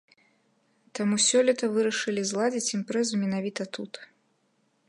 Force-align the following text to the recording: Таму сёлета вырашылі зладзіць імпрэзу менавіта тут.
Таму 0.99 1.15
сёлета 1.27 1.69
вырашылі 1.75 2.21
зладзіць 2.31 2.73
імпрэзу 2.79 3.15
менавіта 3.25 3.73
тут. 3.79 3.93